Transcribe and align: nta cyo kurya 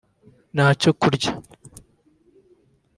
nta 0.55 0.67
cyo 0.81 0.91
kurya 0.99 1.31